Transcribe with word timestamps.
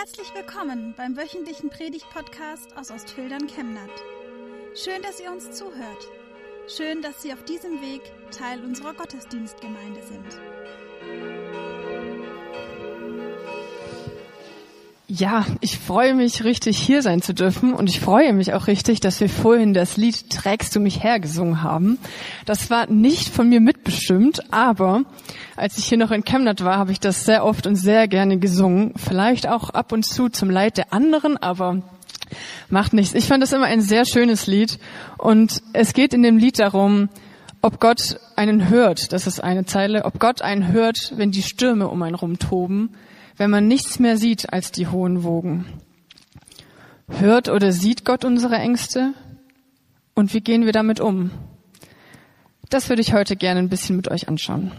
Herzlich 0.00 0.32
willkommen 0.34 0.94
beim 0.96 1.14
wöchentlichen 1.14 1.68
Predigt-Podcast 1.68 2.74
aus 2.74 2.90
Ostfildern 2.90 3.46
Chemnat. 3.48 3.90
Schön, 4.74 5.02
dass 5.02 5.20
ihr 5.20 5.30
uns 5.30 5.50
zuhört. 5.50 6.08
Schön, 6.74 7.02
dass 7.02 7.20
Sie 7.20 7.34
auf 7.34 7.44
diesem 7.44 7.82
Weg 7.82 8.00
Teil 8.30 8.64
unserer 8.64 8.94
Gottesdienstgemeinde 8.94 10.00
sind. 10.02 10.40
Ja, 15.06 15.44
ich 15.60 15.76
freue 15.76 16.14
mich 16.14 16.44
richtig, 16.44 16.78
hier 16.78 17.02
sein 17.02 17.20
zu 17.20 17.34
dürfen 17.34 17.74
und 17.74 17.90
ich 17.90 18.00
freue 18.00 18.32
mich 18.32 18.54
auch 18.54 18.68
richtig, 18.68 19.00
dass 19.00 19.20
wir 19.20 19.28
vorhin 19.28 19.74
das 19.74 19.98
Lied 19.98 20.30
Trägst 20.30 20.74
du 20.74 20.80
mich 20.80 21.02
her 21.02 21.20
gesungen 21.20 21.62
haben. 21.62 21.98
Das 22.46 22.70
war 22.70 22.86
nicht 22.86 23.28
von 23.28 23.50
mir 23.50 23.60
mitbestimmt, 23.90 24.52
aber 24.52 25.04
als 25.56 25.78
ich 25.78 25.86
hier 25.86 25.98
noch 25.98 26.10
in 26.10 26.24
Chemnat 26.24 26.64
war, 26.64 26.78
habe 26.78 26.92
ich 26.92 27.00
das 27.00 27.24
sehr 27.24 27.44
oft 27.44 27.66
und 27.66 27.76
sehr 27.76 28.08
gerne 28.08 28.38
gesungen. 28.38 28.94
Vielleicht 28.96 29.48
auch 29.48 29.70
ab 29.70 29.92
und 29.92 30.04
zu 30.04 30.28
zum 30.28 30.48
Leid 30.50 30.76
der 30.76 30.92
anderen, 30.92 31.36
aber 31.36 31.82
macht 32.68 32.92
nichts. 32.92 33.14
Ich 33.14 33.26
fand 33.26 33.42
das 33.42 33.52
immer 33.52 33.66
ein 33.66 33.80
sehr 33.80 34.04
schönes 34.04 34.46
Lied 34.46 34.78
und 35.18 35.62
es 35.72 35.92
geht 35.92 36.14
in 36.14 36.22
dem 36.22 36.38
Lied 36.38 36.58
darum, 36.58 37.08
ob 37.62 37.80
Gott 37.80 38.18
einen 38.36 38.70
hört, 38.70 39.12
das 39.12 39.26
ist 39.26 39.42
eine 39.42 39.66
Zeile, 39.66 40.04
ob 40.04 40.18
Gott 40.18 40.40
einen 40.40 40.68
hört, 40.68 41.12
wenn 41.16 41.30
die 41.30 41.42
Stürme 41.42 41.88
um 41.88 42.02
einen 42.02 42.14
rumtoben 42.14 42.90
wenn 43.40 43.48
man 43.50 43.66
nichts 43.66 43.98
mehr 43.98 44.18
sieht 44.18 44.52
als 44.52 44.70
die 44.70 44.88
hohen 44.88 45.24
Wogen? 45.24 45.64
Hört 47.08 47.48
oder 47.48 47.72
sieht 47.72 48.04
Gott 48.04 48.26
unsere 48.26 48.56
Ängste? 48.56 49.14
Und 50.14 50.34
wie 50.34 50.42
gehen 50.42 50.66
wir 50.66 50.72
damit 50.72 51.00
um? 51.00 51.30
Das 52.70 52.88
würde 52.88 53.02
ich 53.02 53.12
heute 53.12 53.34
gerne 53.34 53.58
ein 53.58 53.68
bisschen 53.68 53.96
mit 53.96 54.08
euch 54.08 54.28
anschauen. 54.28 54.70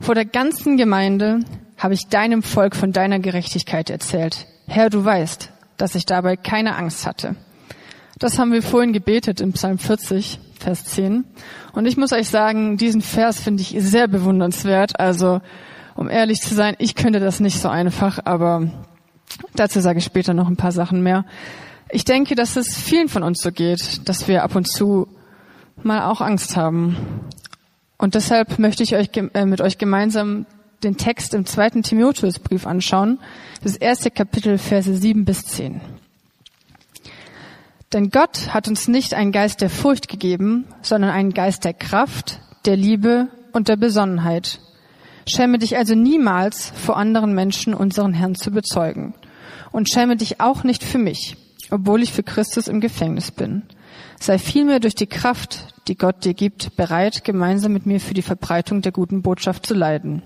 Vor 0.00 0.14
der 0.14 0.24
ganzen 0.24 0.78
Gemeinde 0.78 1.40
habe 1.76 1.92
ich 1.92 2.08
deinem 2.08 2.42
Volk 2.42 2.74
von 2.74 2.90
deiner 2.90 3.18
Gerechtigkeit 3.18 3.90
erzählt. 3.90 4.46
Herr, 4.66 4.88
du 4.88 5.04
weißt, 5.04 5.52
dass 5.76 5.94
ich 5.94 6.06
dabei 6.06 6.36
keine 6.36 6.76
Angst 6.76 7.06
hatte. 7.06 7.36
Das 8.18 8.38
haben 8.38 8.50
wir 8.50 8.62
vorhin 8.62 8.94
gebetet 8.94 9.42
im 9.42 9.52
Psalm 9.52 9.78
40, 9.78 10.40
Vers 10.58 10.86
10. 10.86 11.24
Und 11.74 11.84
ich 11.84 11.98
muss 11.98 12.12
euch 12.12 12.28
sagen, 12.28 12.78
diesen 12.78 13.02
Vers 13.02 13.38
finde 13.38 13.60
ich 13.60 13.76
sehr 13.78 14.08
bewundernswert. 14.08 14.98
Also 14.98 15.42
um 15.94 16.08
ehrlich 16.08 16.40
zu 16.40 16.54
sein, 16.54 16.76
ich 16.78 16.94
könnte 16.94 17.20
das 17.20 17.40
nicht 17.40 17.60
so 17.60 17.68
einfach, 17.68 18.20
aber 18.24 18.70
dazu 19.54 19.80
sage 19.80 19.98
ich 19.98 20.04
später 20.06 20.32
noch 20.32 20.48
ein 20.48 20.56
paar 20.56 20.72
Sachen 20.72 21.02
mehr. 21.02 21.26
Ich 21.90 22.06
denke, 22.06 22.36
dass 22.36 22.56
es 22.56 22.74
vielen 22.74 23.08
von 23.08 23.22
uns 23.22 23.42
so 23.42 23.52
geht, 23.52 24.08
dass 24.08 24.28
wir 24.28 24.44
ab 24.44 24.54
und 24.54 24.66
zu 24.66 25.08
mal 25.82 26.10
auch 26.10 26.20
Angst 26.20 26.56
haben. 26.56 26.96
Und 27.98 28.14
deshalb 28.14 28.58
möchte 28.58 28.82
ich 28.82 28.96
euch 28.96 29.10
äh, 29.14 29.46
mit 29.46 29.60
euch 29.60 29.78
gemeinsam 29.78 30.46
den 30.82 30.96
Text 30.96 31.34
im 31.34 31.46
zweiten 31.46 31.82
Timotheusbrief 31.82 32.66
anschauen, 32.66 33.20
das 33.62 33.76
erste 33.76 34.10
Kapitel, 34.10 34.58
Verse 34.58 34.94
7 34.94 35.24
bis 35.24 35.44
10. 35.44 35.80
Denn 37.92 38.10
Gott 38.10 38.54
hat 38.54 38.68
uns 38.68 38.88
nicht 38.88 39.14
einen 39.14 39.32
Geist 39.32 39.60
der 39.60 39.70
Furcht 39.70 40.08
gegeben, 40.08 40.66
sondern 40.80 41.10
einen 41.10 41.34
Geist 41.34 41.64
der 41.64 41.74
Kraft, 41.74 42.40
der 42.64 42.76
Liebe 42.76 43.28
und 43.52 43.68
der 43.68 43.76
Besonnenheit. 43.76 44.60
Schäme 45.28 45.58
dich 45.58 45.76
also 45.76 45.94
niemals 45.94 46.72
vor 46.74 46.96
anderen 46.96 47.34
Menschen 47.34 47.74
unseren 47.74 48.14
Herrn 48.14 48.34
zu 48.34 48.50
bezeugen. 48.50 49.14
Und 49.70 49.90
schäme 49.90 50.16
dich 50.16 50.40
auch 50.40 50.64
nicht 50.64 50.84
für 50.84 50.98
mich, 50.98 51.36
obwohl 51.70 52.02
ich 52.02 52.12
für 52.12 52.22
Christus 52.22 52.66
im 52.66 52.80
Gefängnis 52.80 53.30
bin. 53.30 53.62
Sei 54.20 54.38
vielmehr 54.38 54.80
durch 54.80 54.94
die 54.94 55.06
Kraft, 55.06 55.74
die 55.88 55.96
Gott 55.96 56.24
dir 56.24 56.34
gibt, 56.34 56.76
bereit, 56.76 57.24
gemeinsam 57.24 57.72
mit 57.72 57.86
mir 57.86 58.00
für 58.00 58.14
die 58.14 58.22
Verbreitung 58.22 58.82
der 58.82 58.92
guten 58.92 59.22
Botschaft 59.22 59.66
zu 59.66 59.74
leiden. 59.74 60.22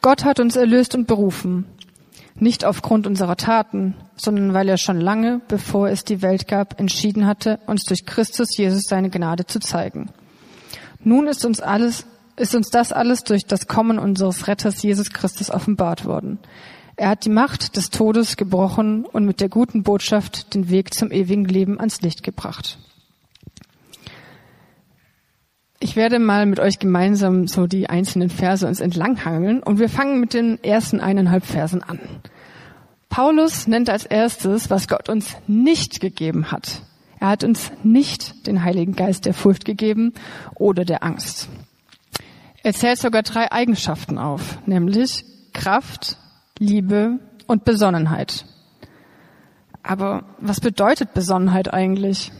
Gott 0.00 0.24
hat 0.24 0.40
uns 0.40 0.56
erlöst 0.56 0.94
und 0.94 1.06
berufen, 1.06 1.66
nicht 2.34 2.64
aufgrund 2.64 3.06
unserer 3.06 3.36
Taten, 3.36 3.94
sondern 4.16 4.54
weil 4.54 4.68
er 4.68 4.78
schon 4.78 5.00
lange, 5.00 5.40
bevor 5.48 5.88
es 5.88 6.04
die 6.04 6.22
Welt 6.22 6.48
gab, 6.48 6.80
entschieden 6.80 7.26
hatte, 7.26 7.60
uns 7.66 7.84
durch 7.84 8.06
Christus 8.06 8.56
Jesus 8.56 8.82
seine 8.88 9.10
Gnade 9.10 9.46
zu 9.46 9.60
zeigen. 9.60 10.10
Nun 11.04 11.26
ist 11.26 11.44
uns 11.44 11.60
alles 11.60 12.06
ist 12.36 12.54
uns 12.54 12.70
das 12.70 12.92
alles 12.92 13.24
durch 13.24 13.44
das 13.44 13.66
Kommen 13.66 13.98
unseres 13.98 14.48
Retters 14.48 14.82
Jesus 14.82 15.10
Christus 15.10 15.50
offenbart 15.50 16.04
worden. 16.04 16.38
Er 17.02 17.08
hat 17.08 17.24
die 17.24 17.30
Macht 17.30 17.76
des 17.76 17.90
Todes 17.90 18.36
gebrochen 18.36 19.04
und 19.04 19.24
mit 19.24 19.40
der 19.40 19.48
guten 19.48 19.82
Botschaft 19.82 20.54
den 20.54 20.70
Weg 20.70 20.94
zum 20.94 21.10
ewigen 21.10 21.46
Leben 21.46 21.80
ans 21.80 22.00
Licht 22.00 22.22
gebracht. 22.22 22.78
Ich 25.80 25.96
werde 25.96 26.20
mal 26.20 26.46
mit 26.46 26.60
euch 26.60 26.78
gemeinsam 26.78 27.48
so 27.48 27.66
die 27.66 27.90
einzelnen 27.90 28.30
Verse 28.30 28.64
uns 28.64 28.78
entlanghangeln 28.78 29.64
und 29.64 29.80
wir 29.80 29.88
fangen 29.88 30.20
mit 30.20 30.32
den 30.32 30.62
ersten 30.62 31.00
eineinhalb 31.00 31.44
Versen 31.44 31.82
an. 31.82 31.98
Paulus 33.08 33.66
nennt 33.66 33.90
als 33.90 34.06
erstes, 34.06 34.70
was 34.70 34.86
Gott 34.86 35.08
uns 35.08 35.34
nicht 35.48 35.98
gegeben 35.98 36.52
hat. 36.52 36.82
Er 37.18 37.30
hat 37.30 37.42
uns 37.42 37.72
nicht 37.82 38.46
den 38.46 38.62
Heiligen 38.62 38.94
Geist 38.94 39.26
der 39.26 39.34
Furcht 39.34 39.64
gegeben 39.64 40.14
oder 40.54 40.84
der 40.84 41.02
Angst. 41.02 41.48
Er 42.62 42.74
zählt 42.74 43.00
sogar 43.00 43.24
drei 43.24 43.50
Eigenschaften 43.50 44.18
auf, 44.18 44.58
nämlich 44.66 45.24
Kraft, 45.52 46.16
Liebe 46.62 47.18
und 47.48 47.64
Besonnenheit. 47.64 48.44
Aber 49.82 50.24
was 50.38 50.60
bedeutet 50.60 51.12
Besonnenheit 51.12 51.74
eigentlich? 51.74 52.30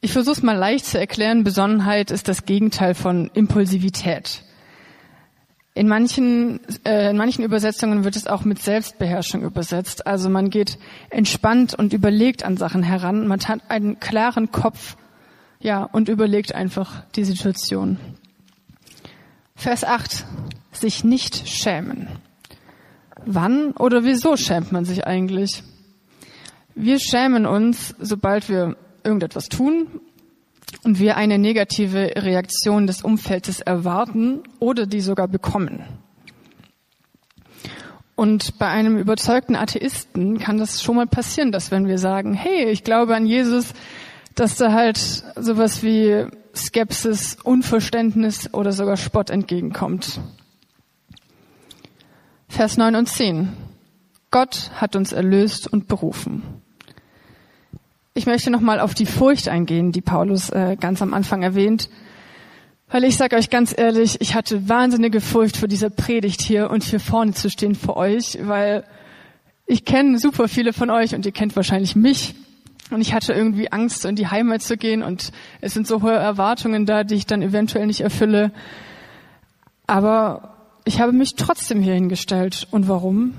Ich 0.00 0.12
versuche 0.12 0.36
es 0.36 0.42
mal 0.42 0.56
leicht 0.56 0.86
zu 0.86 1.00
erklären. 1.00 1.42
Besonnenheit 1.42 2.12
ist 2.12 2.28
das 2.28 2.44
Gegenteil 2.44 2.94
von 2.94 3.28
Impulsivität. 3.34 4.44
In 5.74 5.88
manchen, 5.88 6.60
äh, 6.84 7.10
in 7.10 7.16
manchen 7.16 7.42
Übersetzungen 7.42 8.04
wird 8.04 8.14
es 8.14 8.28
auch 8.28 8.44
mit 8.44 8.62
Selbstbeherrschung 8.62 9.42
übersetzt. 9.42 10.06
Also 10.06 10.30
man 10.30 10.48
geht 10.50 10.78
entspannt 11.10 11.74
und 11.74 11.92
überlegt 11.92 12.44
an 12.44 12.56
Sachen 12.56 12.84
heran. 12.84 13.26
Man 13.26 13.40
hat 13.40 13.68
einen 13.68 13.98
klaren 13.98 14.52
Kopf, 14.52 14.96
ja, 15.58 15.82
und 15.82 16.08
überlegt 16.08 16.54
einfach 16.54 17.02
die 17.16 17.24
Situation. 17.24 17.98
Vers 19.56 19.82
8. 19.82 20.24
Sich 20.70 21.02
nicht 21.02 21.48
schämen. 21.48 22.06
Wann 23.26 23.72
oder 23.72 24.04
wieso 24.04 24.36
schämt 24.36 24.72
man 24.72 24.84
sich 24.84 25.06
eigentlich? 25.06 25.62
Wir 26.74 26.98
schämen 26.98 27.46
uns, 27.46 27.94
sobald 28.00 28.48
wir 28.48 28.76
irgendetwas 29.04 29.48
tun 29.48 29.86
und 30.82 30.98
wir 30.98 31.16
eine 31.16 31.38
negative 31.38 32.12
Reaktion 32.16 32.86
des 32.86 33.02
Umfeldes 33.02 33.60
erwarten 33.60 34.42
oder 34.58 34.86
die 34.86 35.00
sogar 35.00 35.28
bekommen. 35.28 35.84
Und 38.16 38.58
bei 38.58 38.68
einem 38.68 38.98
überzeugten 38.98 39.56
Atheisten 39.56 40.38
kann 40.38 40.58
das 40.58 40.82
schon 40.82 40.96
mal 40.96 41.06
passieren, 41.06 41.50
dass 41.50 41.70
wenn 41.70 41.86
wir 41.86 41.98
sagen, 41.98 42.32
hey, 42.32 42.70
ich 42.70 42.84
glaube 42.84 43.14
an 43.14 43.26
Jesus, 43.26 43.74
dass 44.34 44.56
da 44.56 44.72
halt 44.72 44.98
sowas 44.98 45.82
wie 45.82 46.26
Skepsis, 46.54 47.36
Unverständnis 47.42 48.52
oder 48.54 48.72
sogar 48.72 48.96
Spott 48.96 49.30
entgegenkommt. 49.30 50.20
Vers 52.54 52.76
9 52.76 52.94
und 52.94 53.08
10. 53.08 53.48
Gott 54.30 54.70
hat 54.76 54.94
uns 54.94 55.10
erlöst 55.10 55.66
und 55.66 55.88
berufen. 55.88 56.44
Ich 58.14 58.26
möchte 58.26 58.52
nochmal 58.52 58.78
auf 58.78 58.94
die 58.94 59.06
Furcht 59.06 59.48
eingehen, 59.48 59.90
die 59.90 60.00
Paulus 60.00 60.50
äh, 60.50 60.76
ganz 60.78 61.02
am 61.02 61.14
Anfang 61.14 61.42
erwähnt. 61.42 61.90
Weil 62.88 63.02
ich 63.02 63.16
sage 63.16 63.34
euch 63.34 63.50
ganz 63.50 63.74
ehrlich, 63.76 64.20
ich 64.20 64.36
hatte 64.36 64.68
wahnsinnige 64.68 65.20
Furcht 65.20 65.56
vor 65.56 65.66
dieser 65.66 65.90
Predigt 65.90 66.42
hier 66.42 66.70
und 66.70 66.84
hier 66.84 67.00
vorne 67.00 67.32
zu 67.32 67.50
stehen 67.50 67.74
vor 67.74 67.96
euch, 67.96 68.38
weil 68.40 68.84
ich 69.66 69.84
kenne 69.84 70.20
super 70.20 70.46
viele 70.46 70.72
von 70.72 70.90
euch 70.90 71.12
und 71.16 71.26
ihr 71.26 71.32
kennt 71.32 71.56
wahrscheinlich 71.56 71.96
mich. 71.96 72.36
Und 72.90 73.00
ich 73.00 73.14
hatte 73.14 73.32
irgendwie 73.32 73.72
Angst, 73.72 74.04
in 74.04 74.14
die 74.14 74.28
Heimat 74.28 74.62
zu 74.62 74.76
gehen 74.76 75.02
und 75.02 75.32
es 75.60 75.74
sind 75.74 75.88
so 75.88 76.02
hohe 76.02 76.12
Erwartungen 76.12 76.86
da, 76.86 77.02
die 77.02 77.16
ich 77.16 77.26
dann 77.26 77.42
eventuell 77.42 77.88
nicht 77.88 78.02
erfülle. 78.02 78.52
Aber 79.88 80.53
ich 80.84 81.00
habe 81.00 81.12
mich 81.12 81.34
trotzdem 81.36 81.82
hier 81.82 81.94
hingestellt. 81.94 82.66
Und 82.70 82.88
warum? 82.88 83.34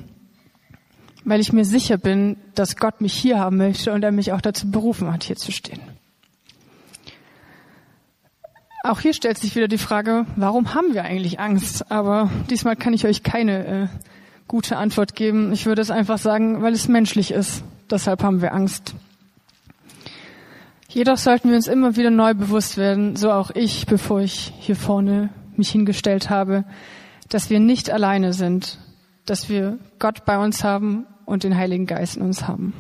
Weil 1.24 1.40
ich 1.40 1.54
mir 1.54 1.66
sicher 1.66 1.98
bin, 1.98 2.38
dass 2.56 2.76
Gott 2.76 3.02
mich 3.02 3.14
hier 3.14 3.40
haben 3.40 3.58
möchte 3.58 3.94
und 3.94 4.04
er 4.04 4.12
mich 4.12 4.32
auch 4.32 4.42
dazu 4.42 4.70
berufen 4.70 5.12
hat, 5.12 5.24
hier 5.24 5.36
zu 5.36 5.52
stehen. 5.52 5.80
Auch 8.84 9.00
hier 9.00 9.14
stellt 9.14 9.40
sich 9.40 9.56
wieder 9.56 9.68
die 9.68 9.80
Frage, 9.80 10.28
warum 10.36 10.76
haben 10.76 10.94
wir 10.94 11.04
eigentlich 11.04 11.40
Angst? 11.40 11.92
Aber 11.92 12.30
diesmal 12.52 12.76
kann 12.76 12.94
ich 12.94 13.06
euch 13.06 13.24
keine 13.24 13.66
äh, 13.66 13.88
gute 14.48 14.78
Antwort 14.78 15.16
geben. 15.16 15.52
Ich 15.54 15.66
würde 15.66 15.82
es 15.82 15.90
einfach 15.90 16.20
sagen, 16.20 16.62
weil 16.62 16.74
es 16.74 16.88
menschlich 16.88 17.32
ist. 17.32 17.64
Deshalb 17.90 18.22
haben 18.22 18.42
wir 18.42 18.54
Angst. 18.54 18.94
Jedoch 20.88 21.18
sollten 21.18 21.50
wir 21.50 21.56
uns 21.56 21.68
immer 21.68 21.96
wieder 21.98 22.12
neu 22.12 22.36
bewusst 22.36 22.78
werden, 22.78 23.16
so 23.16 23.32
auch 23.32 23.52
ich, 23.52 23.86
bevor 23.86 24.22
ich 24.22 24.54
hier 24.60 24.76
vorne 24.76 25.30
mich 25.58 25.70
hingestellt 25.70 26.30
habe, 26.30 26.64
dass 27.30 27.50
wir 27.50 27.60
nicht 27.60 27.90
alleine 27.90 28.34
sind, 28.34 28.80
dass 29.26 29.50
wir 29.50 29.80
Gott 30.00 30.26
bei 30.26 30.38
uns 30.38 30.64
haben 30.64 31.08
und 31.26 31.44
den 31.44 31.56
Heiligen 31.58 31.86
Geist 31.86 32.18
in 32.18 32.24
uns 32.24 32.48
haben. 32.48 32.74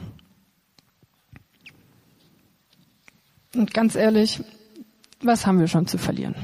Und 3.56 3.74
ganz 3.74 3.96
ehrlich, 3.96 4.44
was 5.22 5.48
haben 5.48 5.60
wir 5.60 5.68
schon 5.68 5.88
zu 5.88 5.98
verlieren? 5.98 6.36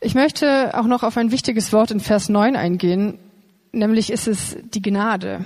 Ich 0.00 0.14
möchte 0.14 0.76
auch 0.78 0.86
noch 0.86 1.02
auf 1.02 1.16
ein 1.16 1.30
wichtiges 1.30 1.72
Wort 1.72 1.90
in 1.90 2.00
Vers 2.00 2.28
9 2.28 2.56
eingehen. 2.56 3.18
Nämlich 3.72 4.10
ist 4.10 4.28
es 4.28 4.56
die 4.62 4.82
Gnade. 4.82 5.44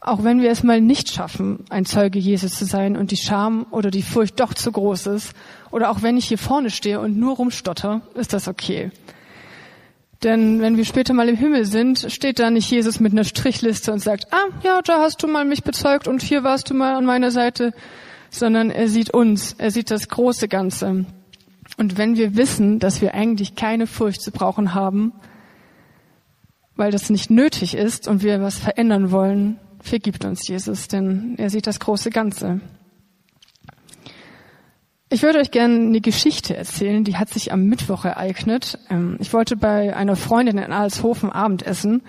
Auch 0.00 0.22
wenn 0.22 0.40
wir 0.40 0.50
es 0.50 0.62
mal 0.62 0.80
nicht 0.80 1.10
schaffen, 1.10 1.64
ein 1.70 1.84
Zeuge 1.84 2.20
Jesus 2.20 2.54
zu 2.54 2.64
sein 2.64 2.96
und 2.96 3.10
die 3.10 3.16
Scham 3.16 3.66
oder 3.70 3.90
die 3.90 4.02
Furcht 4.02 4.38
doch 4.38 4.54
zu 4.54 4.70
groß 4.70 5.06
ist, 5.08 5.34
oder 5.70 5.90
auch 5.90 6.02
wenn 6.02 6.16
ich 6.16 6.26
hier 6.26 6.38
vorne 6.38 6.70
stehe 6.70 7.00
und 7.00 7.18
nur 7.18 7.36
rumstotter, 7.36 8.02
ist 8.14 8.32
das 8.32 8.46
okay. 8.46 8.90
Denn 10.24 10.60
wenn 10.60 10.76
wir 10.76 10.84
später 10.84 11.14
mal 11.14 11.28
im 11.28 11.36
Himmel 11.36 11.64
sind, 11.64 12.06
steht 12.08 12.40
da 12.40 12.50
nicht 12.50 12.70
Jesus 12.70 12.98
mit 12.98 13.12
einer 13.12 13.24
Strichliste 13.24 13.92
und 13.92 14.00
sagt, 14.00 14.32
ah, 14.32 14.48
ja, 14.64 14.82
da 14.82 15.00
hast 15.00 15.22
du 15.22 15.28
mal 15.28 15.44
mich 15.44 15.62
bezeugt 15.62 16.08
und 16.08 16.22
hier 16.22 16.42
warst 16.42 16.70
du 16.70 16.74
mal 16.74 16.96
an 16.96 17.04
meiner 17.04 17.30
Seite, 17.30 17.72
sondern 18.30 18.70
er 18.70 18.88
sieht 18.88 19.10
uns, 19.10 19.54
er 19.58 19.70
sieht 19.70 19.90
das 19.90 20.08
große 20.08 20.48
Ganze. 20.48 21.06
Und 21.76 21.98
wenn 21.98 22.16
wir 22.16 22.36
wissen, 22.36 22.80
dass 22.80 23.00
wir 23.00 23.14
eigentlich 23.14 23.54
keine 23.54 23.86
Furcht 23.86 24.20
zu 24.20 24.32
brauchen 24.32 24.74
haben, 24.74 25.12
weil 26.74 26.90
das 26.90 27.10
nicht 27.10 27.30
nötig 27.30 27.74
ist 27.74 28.08
und 28.08 28.22
wir 28.22 28.40
was 28.40 28.58
verändern 28.58 29.12
wollen, 29.12 29.60
vergibt 29.80 30.24
uns 30.24 30.48
Jesus, 30.48 30.88
denn 30.88 31.34
er 31.38 31.50
sieht 31.50 31.68
das 31.68 31.78
große 31.78 32.10
Ganze. 32.10 32.60
Ich 35.10 35.22
würde 35.22 35.38
euch 35.38 35.50
gerne 35.50 35.74
eine 35.74 36.00
Geschichte 36.02 36.54
erzählen, 36.54 37.02
die 37.02 37.16
hat 37.16 37.30
sich 37.30 37.50
am 37.50 37.64
Mittwoch 37.64 38.04
ereignet. 38.04 38.78
Ähm, 38.90 39.16
ich 39.20 39.32
wollte 39.32 39.56
bei 39.56 39.96
einer 39.96 40.16
Freundin 40.16 40.58
in 40.58 40.70
Alshofen 40.70 41.32
Abendessen 41.32 42.02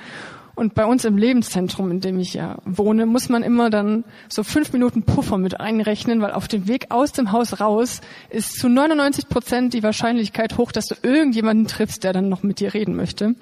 und 0.53 0.75
bei 0.75 0.85
uns 0.85 1.05
im 1.05 1.17
Lebenszentrum, 1.17 1.91
in 1.91 2.01
dem 2.01 2.19
ich 2.19 2.33
ja 2.33 2.57
wohne, 2.65 3.05
muss 3.05 3.29
man 3.29 3.41
immer 3.41 3.69
dann 3.69 4.03
so 4.27 4.43
fünf 4.43 4.73
Minuten 4.73 5.03
Puffer 5.03 5.37
mit 5.37 5.61
einrechnen, 5.61 6.21
weil 6.21 6.33
auf 6.33 6.49
dem 6.49 6.67
Weg 6.67 6.87
aus 6.89 7.13
dem 7.13 7.31
Haus 7.31 7.61
raus 7.61 8.01
ist 8.29 8.59
zu 8.59 8.67
99 8.67 9.29
Prozent 9.29 9.73
die 9.73 9.83
Wahrscheinlichkeit 9.83 10.57
hoch, 10.57 10.73
dass 10.73 10.87
du 10.87 10.95
irgendjemanden 11.01 11.67
triffst, 11.67 12.03
der 12.03 12.11
dann 12.11 12.27
noch 12.27 12.43
mit 12.43 12.59
dir 12.59 12.73
reden 12.73 12.97
möchte. 12.97 13.35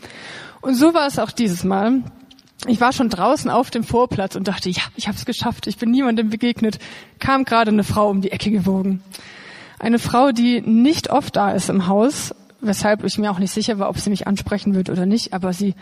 Und 0.62 0.76
so 0.76 0.94
war 0.94 1.08
es 1.08 1.18
auch 1.18 1.32
dieses 1.32 1.64
Mal. 1.64 2.04
Ich 2.68 2.80
war 2.80 2.94
schon 2.94 3.10
draußen 3.10 3.50
auf 3.50 3.72
dem 3.72 3.84
Vorplatz 3.84 4.36
und 4.36 4.48
dachte, 4.48 4.70
ja, 4.70 4.84
ich 4.96 5.08
habe 5.08 5.18
es 5.18 5.26
geschafft, 5.26 5.66
ich 5.66 5.78
bin 5.78 5.90
niemandem 5.90 6.30
begegnet, 6.30 6.78
kam 7.18 7.44
gerade 7.44 7.72
eine 7.72 7.84
Frau 7.84 8.12
um 8.12 8.22
die 8.22 8.32
Ecke 8.32 8.52
gewogen. 8.52 9.02
Eine 9.80 10.00
Frau, 10.00 10.32
die 10.32 10.62
nicht 10.62 11.12
oft 11.12 11.36
da 11.36 11.52
ist 11.52 11.70
im 11.70 11.88
Haus, 11.88 12.34
weshalb 12.62 13.04
ich 13.04 13.18
mir 13.18 13.32
auch 13.32 13.40
nicht 13.40 13.54
sicher 13.54 13.78
war, 13.78 13.90
ob 13.90 14.00
sie 14.00 14.10
mich 14.10 14.26
ansprechen 14.26 14.74
wird 14.74 14.90
oder 14.90 15.06
nicht, 15.06 15.34
aber 15.34 15.54
sie 15.54 15.76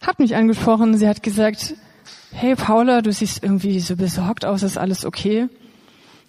hat 0.00 0.20
mich 0.20 0.36
angesprochen, 0.36 0.96
sie 0.96 1.08
hat 1.08 1.22
gesagt, 1.22 1.74
hey 2.32 2.54
Paula, 2.54 3.02
du 3.02 3.10
siehst 3.12 3.42
irgendwie 3.42 3.80
so 3.80 3.96
besorgt 3.96 4.44
aus, 4.44 4.62
ist 4.62 4.78
alles 4.78 5.04
okay? 5.04 5.48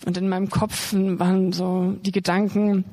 Und 0.06 0.18
in 0.18 0.30
meinem 0.30 0.50
Kopf 0.50 0.94
waren 0.94 1.52
so 1.54 1.96
die 2.02 2.12
Gedanken, 2.12 2.86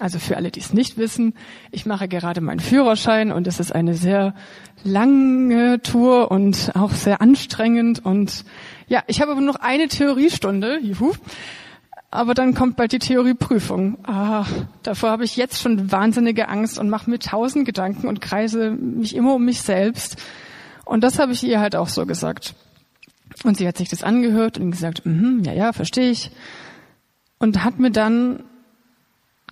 also 0.00 0.18
für 0.18 0.36
alle, 0.36 0.50
die 0.50 0.60
es 0.60 0.72
nicht 0.72 0.98
wissen, 0.98 1.34
ich 1.70 1.86
mache 1.86 2.08
gerade 2.08 2.40
meinen 2.40 2.60
Führerschein 2.60 3.30
und 3.30 3.46
es 3.46 3.60
ist 3.60 3.72
eine 3.72 3.94
sehr 3.94 4.34
lange 4.82 5.80
Tour 5.82 6.30
und 6.30 6.72
auch 6.74 6.92
sehr 6.92 7.20
anstrengend 7.20 8.04
und 8.04 8.44
ja, 8.88 9.02
ich 9.06 9.20
habe 9.20 9.32
aber 9.32 9.40
noch 9.40 9.56
eine 9.56 9.88
Theoriestunde, 9.88 10.78
juhu, 10.80 11.12
aber 12.10 12.34
dann 12.34 12.54
kommt 12.54 12.76
bald 12.76 12.92
die 12.92 12.98
Theorieprüfung. 12.98 13.98
Ah, 14.04 14.46
davor 14.82 15.10
habe 15.10 15.24
ich 15.24 15.36
jetzt 15.36 15.60
schon 15.60 15.92
wahnsinnige 15.92 16.48
Angst 16.48 16.78
und 16.78 16.88
mache 16.88 17.10
mir 17.10 17.18
tausend 17.18 17.66
Gedanken 17.66 18.08
und 18.08 18.20
kreise 18.20 18.70
mich 18.70 19.14
immer 19.14 19.34
um 19.34 19.44
mich 19.44 19.60
selbst. 19.60 20.16
Und 20.84 21.04
das 21.04 21.18
habe 21.18 21.32
ich 21.32 21.44
ihr 21.44 21.60
halt 21.60 21.76
auch 21.76 21.88
so 21.88 22.06
gesagt. 22.06 22.54
Und 23.44 23.58
sie 23.58 23.68
hat 23.68 23.76
sich 23.76 23.90
das 23.90 24.02
angehört 24.02 24.58
und 24.58 24.70
gesagt, 24.70 25.02
mm, 25.04 25.40
ja, 25.44 25.52
ja, 25.52 25.72
verstehe 25.72 26.10
ich. 26.10 26.30
Und 27.38 27.62
hat 27.62 27.78
mir 27.78 27.90
dann 27.90 28.42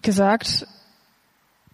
gesagt, 0.01 0.67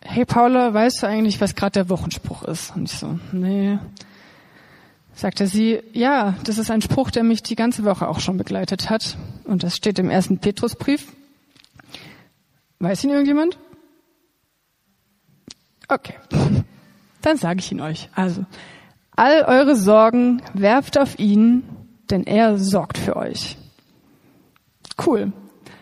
hey 0.00 0.24
Paula, 0.24 0.74
weißt 0.74 1.02
du 1.02 1.06
eigentlich, 1.06 1.40
was 1.40 1.54
gerade 1.54 1.72
der 1.72 1.88
Wochenspruch 1.88 2.42
ist? 2.42 2.74
Und 2.74 2.90
ich 2.90 2.98
so, 2.98 3.18
nee 3.30 3.78
sagte 5.14 5.46
sie, 5.46 5.82
ja, 5.92 6.34
das 6.44 6.58
ist 6.58 6.70
ein 6.70 6.82
Spruch, 6.82 7.10
der 7.10 7.22
mich 7.22 7.42
die 7.42 7.56
ganze 7.56 7.84
Woche 7.84 8.08
auch 8.08 8.20
schon 8.20 8.36
begleitet 8.36 8.90
hat. 8.90 9.16
Und 9.44 9.62
das 9.62 9.76
steht 9.76 9.98
im 9.98 10.10
ersten 10.10 10.38
Petrusbrief. 10.38 11.12
Weiß 12.78 13.04
ihn 13.04 13.10
irgendjemand? 13.10 13.58
Okay, 15.88 16.14
dann 17.20 17.36
sage 17.36 17.60
ich 17.60 17.70
ihn 17.70 17.80
euch. 17.80 18.08
Also, 18.14 18.44
all 19.14 19.42
eure 19.42 19.76
Sorgen 19.76 20.42
werft 20.54 20.98
auf 20.98 21.18
ihn, 21.18 21.64
denn 22.10 22.24
er 22.24 22.58
sorgt 22.58 22.98
für 22.98 23.16
euch. 23.16 23.58
Cool, 25.04 25.32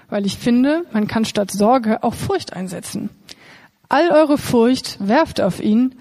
weil 0.09 0.27
ich 0.27 0.37
finde, 0.37 0.85
man 0.93 1.07
kann 1.07 1.25
statt 1.25 1.51
Sorge 1.51 2.03
auch 2.03 2.15
Furcht 2.15 2.53
einsetzen. 2.55 3.11
All 3.89 4.11
eure 4.11 4.37
Furcht 4.37 4.99
werft 5.07 5.41
auf 5.41 5.61
ihn, 5.61 5.95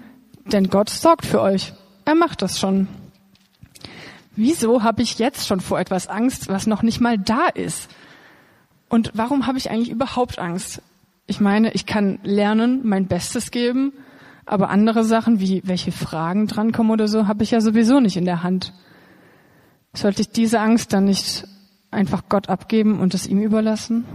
denn 0.46 0.68
Gott 0.68 0.90
sorgt 0.90 1.24
für 1.24 1.40
euch. 1.40 1.72
Er 2.04 2.14
macht 2.14 2.42
das 2.42 2.58
schon. 2.58 2.88
Wieso 4.40 4.82
habe 4.82 5.02
ich 5.02 5.18
jetzt 5.18 5.46
schon 5.46 5.60
vor 5.60 5.78
etwas 5.78 6.06
Angst, 6.06 6.48
was 6.48 6.66
noch 6.66 6.82
nicht 6.82 6.98
mal 6.98 7.18
da 7.18 7.48
ist? 7.48 7.90
Und 8.88 9.10
warum 9.12 9.46
habe 9.46 9.58
ich 9.58 9.70
eigentlich 9.70 9.90
überhaupt 9.90 10.38
Angst? 10.38 10.80
Ich 11.26 11.40
meine, 11.40 11.72
ich 11.72 11.84
kann 11.84 12.18
lernen, 12.22 12.80
mein 12.82 13.06
Bestes 13.06 13.50
geben, 13.50 13.92
aber 14.46 14.70
andere 14.70 15.04
Sachen 15.04 15.40
wie 15.40 15.60
welche 15.66 15.92
Fragen 15.92 16.46
drankommen 16.46 16.90
oder 16.90 17.06
so, 17.06 17.28
habe 17.28 17.44
ich 17.44 17.50
ja 17.50 17.60
sowieso 17.60 18.00
nicht 18.00 18.16
in 18.16 18.24
der 18.24 18.42
Hand. 18.42 18.72
Sollte 19.92 20.22
ich 20.22 20.30
diese 20.30 20.58
Angst 20.58 20.94
dann 20.94 21.04
nicht 21.04 21.46
einfach 21.90 22.22
Gott 22.30 22.48
abgeben 22.48 22.98
und 22.98 23.12
es 23.12 23.26
ihm 23.26 23.42
überlassen? 23.42 24.06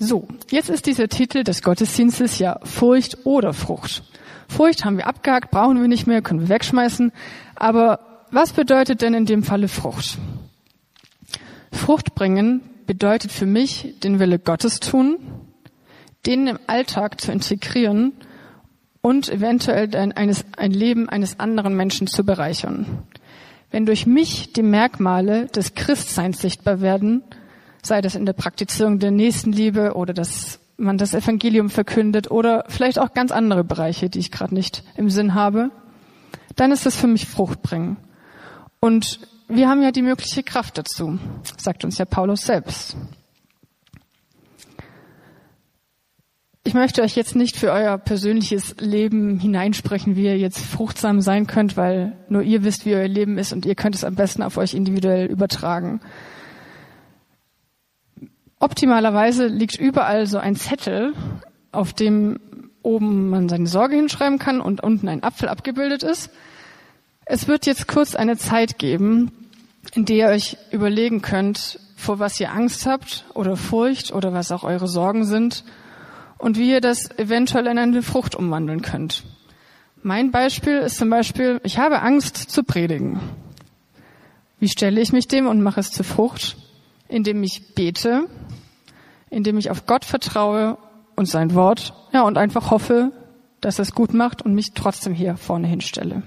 So, 0.00 0.26
jetzt 0.50 0.68
ist 0.68 0.86
dieser 0.86 1.06
Titel 1.06 1.44
des 1.44 1.62
Gottesdienstes 1.62 2.40
ja 2.40 2.58
Furcht 2.64 3.24
oder 3.24 3.52
Frucht. 3.52 4.02
Furcht 4.48 4.84
haben 4.84 4.96
wir 4.96 5.06
abgehakt, 5.06 5.50
brauchen 5.50 5.80
wir 5.80 5.88
nicht 5.88 6.06
mehr, 6.06 6.22
können 6.22 6.40
wir 6.40 6.48
wegschmeißen. 6.48 7.12
Aber 7.54 8.24
was 8.30 8.52
bedeutet 8.52 9.02
denn 9.02 9.14
in 9.14 9.26
dem 9.26 9.42
Falle 9.42 9.68
Frucht? 9.68 10.18
Frucht 11.72 12.14
bringen 12.14 12.62
bedeutet 12.86 13.32
für 13.32 13.46
mich, 13.46 13.94
den 14.02 14.18
Wille 14.18 14.38
Gottes 14.38 14.80
tun, 14.80 15.18
den 16.24 16.46
im 16.46 16.58
Alltag 16.66 17.20
zu 17.20 17.32
integrieren 17.32 18.12
und 19.00 19.28
eventuell 19.28 19.94
ein, 19.94 20.12
eines, 20.12 20.44
ein 20.56 20.72
Leben 20.72 21.08
eines 21.08 21.38
anderen 21.38 21.76
Menschen 21.76 22.06
zu 22.06 22.24
bereichern. 22.24 23.04
Wenn 23.70 23.86
durch 23.86 24.06
mich 24.06 24.52
die 24.52 24.62
Merkmale 24.62 25.46
des 25.46 25.74
Christseins 25.74 26.40
sichtbar 26.40 26.80
werden, 26.80 27.22
sei 27.82 28.00
das 28.00 28.14
in 28.14 28.26
der 28.26 28.32
Praktizierung 28.32 28.98
der 28.98 29.10
Nächstenliebe 29.10 29.94
oder 29.94 30.12
das 30.12 30.58
man 30.76 30.98
das 30.98 31.14
Evangelium 31.14 31.70
verkündet 31.70 32.30
oder 32.30 32.64
vielleicht 32.68 32.98
auch 32.98 33.14
ganz 33.14 33.32
andere 33.32 33.64
Bereiche, 33.64 34.10
die 34.10 34.18
ich 34.18 34.30
gerade 34.30 34.54
nicht 34.54 34.84
im 34.96 35.10
Sinn 35.10 35.34
habe, 35.34 35.70
dann 36.54 36.72
ist 36.72 36.86
das 36.86 36.96
für 36.96 37.06
mich 37.06 37.26
Frucht 37.26 37.62
bringen. 37.62 37.96
Und 38.80 39.20
wir 39.48 39.68
haben 39.68 39.82
ja 39.82 39.92
die 39.92 40.02
mögliche 40.02 40.42
Kraft 40.42 40.76
dazu, 40.78 41.18
sagt 41.56 41.84
uns 41.84 41.98
ja 41.98 42.04
Paulus 42.04 42.42
selbst. 42.42 42.96
Ich 46.64 46.74
möchte 46.74 47.02
euch 47.02 47.14
jetzt 47.14 47.36
nicht 47.36 47.56
für 47.56 47.70
euer 47.70 47.96
persönliches 47.96 48.74
Leben 48.80 49.38
hineinsprechen, 49.38 50.16
wie 50.16 50.24
ihr 50.24 50.36
jetzt 50.36 50.58
fruchtsam 50.58 51.20
sein 51.20 51.46
könnt, 51.46 51.76
weil 51.76 52.16
nur 52.28 52.42
ihr 52.42 52.64
wisst, 52.64 52.84
wie 52.84 52.96
euer 52.96 53.06
Leben 53.06 53.38
ist 53.38 53.52
und 53.52 53.64
ihr 53.64 53.76
könnt 53.76 53.94
es 53.94 54.02
am 54.02 54.16
besten 54.16 54.42
auf 54.42 54.56
euch 54.56 54.74
individuell 54.74 55.26
übertragen. 55.26 56.00
Optimalerweise 58.58 59.46
liegt 59.46 59.78
überall 59.78 60.26
so 60.26 60.38
ein 60.38 60.56
Zettel, 60.56 61.12
auf 61.72 61.92
dem 61.92 62.40
oben 62.82 63.28
man 63.28 63.48
seine 63.48 63.66
Sorge 63.66 63.96
hinschreiben 63.96 64.38
kann 64.38 64.60
und 64.60 64.82
unten 64.82 65.08
ein 65.08 65.22
Apfel 65.22 65.48
abgebildet 65.48 66.02
ist. 66.02 66.30
Es 67.26 67.48
wird 67.48 67.66
jetzt 67.66 67.88
kurz 67.88 68.14
eine 68.14 68.38
Zeit 68.38 68.78
geben, 68.78 69.32
in 69.94 70.04
der 70.04 70.16
ihr 70.16 70.28
euch 70.28 70.56
überlegen 70.70 71.20
könnt, 71.20 71.80
vor 71.96 72.18
was 72.18 72.38
ihr 72.40 72.52
Angst 72.52 72.86
habt 72.86 73.24
oder 73.34 73.56
Furcht 73.56 74.12
oder 74.12 74.32
was 74.32 74.52
auch 74.52 74.62
eure 74.62 74.86
Sorgen 74.86 75.24
sind 75.24 75.64
und 76.38 76.56
wie 76.58 76.70
ihr 76.70 76.80
das 76.80 77.10
eventuell 77.18 77.66
in 77.66 77.78
eine 77.78 78.02
Frucht 78.02 78.34
umwandeln 78.34 78.82
könnt. 78.82 79.24
Mein 80.02 80.30
Beispiel 80.30 80.76
ist 80.78 80.98
zum 80.98 81.10
Beispiel, 81.10 81.60
ich 81.64 81.78
habe 81.78 82.00
Angst 82.02 82.36
zu 82.36 82.62
predigen. 82.62 83.18
Wie 84.60 84.68
stelle 84.68 85.00
ich 85.00 85.12
mich 85.12 85.26
dem 85.26 85.46
und 85.46 85.62
mache 85.62 85.80
es 85.80 85.90
zur 85.90 86.04
Frucht? 86.04 86.56
Indem 87.08 87.42
ich 87.42 87.74
bete, 87.74 88.28
indem 89.30 89.58
ich 89.58 89.70
auf 89.70 89.86
Gott 89.86 90.04
vertraue 90.04 90.78
und 91.14 91.26
sein 91.26 91.54
Wort, 91.54 91.94
ja, 92.12 92.22
und 92.22 92.38
einfach 92.38 92.70
hoffe, 92.70 93.12
dass 93.60 93.78
es 93.78 93.94
gut 93.94 94.14
macht 94.14 94.42
und 94.42 94.54
mich 94.54 94.72
trotzdem 94.74 95.14
hier 95.14 95.36
vorne 95.36 95.66
hinstelle. 95.66 96.22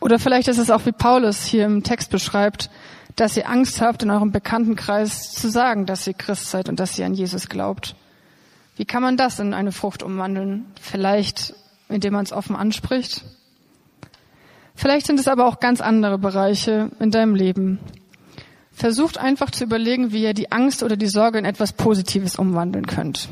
Oder 0.00 0.18
vielleicht 0.18 0.48
ist 0.48 0.58
es 0.58 0.70
auch 0.70 0.86
wie 0.86 0.92
Paulus 0.92 1.44
hier 1.44 1.64
im 1.66 1.82
Text 1.82 2.10
beschreibt, 2.10 2.70
dass 3.16 3.36
ihr 3.36 3.48
Angst 3.48 3.80
habt, 3.80 4.02
in 4.02 4.10
eurem 4.10 4.30
Bekanntenkreis 4.30 5.32
zu 5.32 5.50
sagen, 5.50 5.86
dass 5.86 6.06
ihr 6.06 6.14
Christ 6.14 6.50
seid 6.50 6.68
und 6.68 6.78
dass 6.78 6.98
ihr 6.98 7.06
an 7.06 7.14
Jesus 7.14 7.48
glaubt. 7.48 7.96
Wie 8.76 8.84
kann 8.84 9.02
man 9.02 9.16
das 9.16 9.40
in 9.40 9.54
eine 9.54 9.72
Frucht 9.72 10.04
umwandeln? 10.04 10.66
Vielleicht, 10.80 11.54
indem 11.88 12.12
man 12.12 12.24
es 12.24 12.32
offen 12.32 12.54
anspricht? 12.54 13.24
Vielleicht 14.76 15.06
sind 15.06 15.18
es 15.18 15.26
aber 15.26 15.46
auch 15.46 15.58
ganz 15.58 15.80
andere 15.80 16.18
Bereiche 16.18 16.90
in 17.00 17.10
deinem 17.10 17.34
Leben, 17.34 17.80
Versucht 18.78 19.18
einfach 19.18 19.50
zu 19.50 19.64
überlegen, 19.64 20.12
wie 20.12 20.22
ihr 20.22 20.34
die 20.34 20.52
Angst 20.52 20.84
oder 20.84 20.96
die 20.96 21.08
Sorge 21.08 21.36
in 21.36 21.44
etwas 21.44 21.72
Positives 21.72 22.36
umwandeln 22.36 22.86
könnt. 22.86 23.28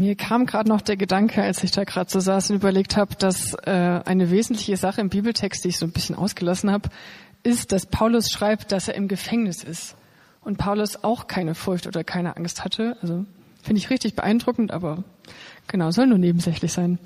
Mir 0.00 0.16
kam 0.16 0.46
gerade 0.46 0.66
noch 0.66 0.80
der 0.80 0.96
Gedanke, 0.96 1.42
als 1.42 1.62
ich 1.62 1.72
da 1.72 1.84
gerade 1.84 2.10
so 2.10 2.20
saß 2.20 2.48
und 2.48 2.56
überlegt 2.56 2.96
habe, 2.96 3.16
dass 3.16 3.52
äh, 3.52 4.00
eine 4.06 4.30
wesentliche 4.30 4.78
Sache 4.78 5.02
im 5.02 5.10
Bibeltext, 5.10 5.62
die 5.62 5.68
ich 5.68 5.76
so 5.76 5.84
ein 5.84 5.92
bisschen 5.92 6.16
ausgelassen 6.16 6.70
habe, 6.70 6.88
ist, 7.42 7.70
dass 7.70 7.84
Paulus 7.84 8.30
schreibt, 8.30 8.72
dass 8.72 8.88
er 8.88 8.94
im 8.94 9.08
Gefängnis 9.08 9.62
ist 9.62 9.96
und 10.40 10.56
Paulus 10.56 11.04
auch 11.04 11.26
keine 11.26 11.54
Furcht 11.54 11.86
oder 11.86 12.02
keine 12.02 12.38
Angst 12.38 12.64
hatte. 12.64 12.96
Also 13.02 13.26
finde 13.62 13.78
ich 13.78 13.90
richtig 13.90 14.14
beeindruckend, 14.16 14.72
aber 14.72 15.04
genau, 15.66 15.90
soll 15.90 16.06
nur 16.06 16.16
nebensächlich 16.16 16.72
sein. 16.72 16.98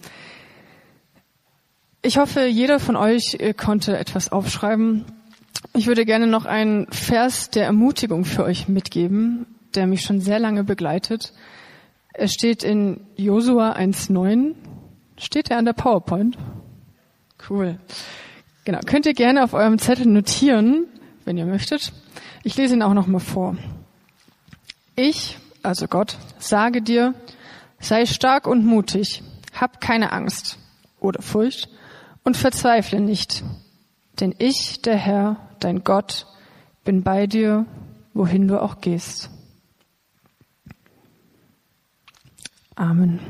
Ich 2.00 2.16
hoffe, 2.16 2.46
jeder 2.46 2.78
von 2.78 2.94
euch 2.94 3.38
äh, 3.40 3.54
konnte 3.54 3.98
etwas 3.98 4.30
aufschreiben. 4.30 5.04
Ich 5.72 5.88
würde 5.88 6.04
gerne 6.04 6.28
noch 6.28 6.44
einen 6.44 6.86
Vers 6.92 7.50
der 7.50 7.64
Ermutigung 7.64 8.24
für 8.24 8.44
euch 8.44 8.68
mitgeben, 8.68 9.46
der 9.74 9.88
mich 9.88 10.02
schon 10.02 10.20
sehr 10.20 10.38
lange 10.38 10.62
begleitet. 10.62 11.32
Es 12.16 12.32
steht 12.32 12.62
in 12.62 13.00
Josua 13.16 13.72
1,9. 13.72 14.54
Steht 15.18 15.50
er 15.50 15.58
an 15.58 15.64
der 15.64 15.72
PowerPoint? 15.72 16.38
Cool. 17.48 17.78
Genau. 18.64 18.78
Könnt 18.86 19.06
ihr 19.06 19.14
gerne 19.14 19.42
auf 19.42 19.52
eurem 19.52 19.78
Zettel 19.78 20.06
notieren, 20.06 20.86
wenn 21.24 21.36
ihr 21.36 21.44
möchtet. 21.44 21.92
Ich 22.44 22.56
lese 22.56 22.74
ihn 22.74 22.82
auch 22.82 22.94
nochmal 22.94 23.20
vor. 23.20 23.56
Ich, 24.94 25.38
also 25.62 25.88
Gott, 25.88 26.16
sage 26.38 26.82
dir, 26.82 27.14
sei 27.80 28.06
stark 28.06 28.46
und 28.46 28.64
mutig, 28.64 29.22
hab 29.52 29.80
keine 29.80 30.12
Angst 30.12 30.58
oder 31.00 31.20
Furcht 31.20 31.68
und 32.22 32.36
verzweifle 32.36 33.00
nicht. 33.00 33.42
Denn 34.20 34.34
ich, 34.38 34.82
der 34.82 34.96
Herr, 34.96 35.48
dein 35.58 35.82
Gott, 35.82 36.26
bin 36.84 37.02
bei 37.02 37.26
dir, 37.26 37.66
wohin 38.12 38.46
du 38.46 38.62
auch 38.62 38.80
gehst. 38.80 39.30
Amen. 42.76 43.20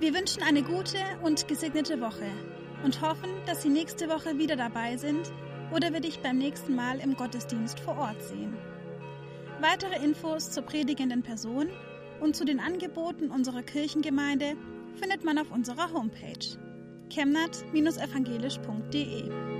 Wir 0.00 0.12
wünschen 0.12 0.42
eine 0.42 0.62
gute 0.62 0.98
und 1.22 1.48
gesegnete 1.48 1.98
Woche 1.98 2.26
und 2.84 3.00
hoffen, 3.00 3.30
dass 3.46 3.62
Sie 3.62 3.70
nächste 3.70 4.10
Woche 4.10 4.36
wieder 4.36 4.54
dabei 4.54 4.98
sind 4.98 5.32
oder 5.74 5.94
wir 5.94 6.00
dich 6.00 6.20
beim 6.20 6.36
nächsten 6.36 6.76
Mal 6.76 7.00
im 7.00 7.16
Gottesdienst 7.16 7.80
vor 7.80 7.96
Ort 7.96 8.22
sehen. 8.22 8.54
Weitere 9.62 10.04
Infos 10.04 10.50
zur 10.50 10.64
predigenden 10.64 11.22
Person 11.22 11.70
und 12.20 12.36
zu 12.36 12.44
den 12.44 12.60
Angeboten 12.60 13.30
unserer 13.30 13.62
Kirchengemeinde 13.62 14.56
findet 14.94 15.24
man 15.24 15.38
auf 15.38 15.50
unserer 15.50 15.92
Homepage 15.92 16.56
chemnat-evangelisch.de. 17.10 19.53